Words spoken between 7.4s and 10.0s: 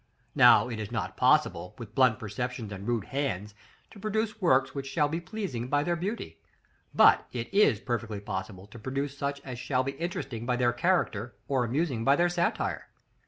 is perfectly possible to produce such as shall be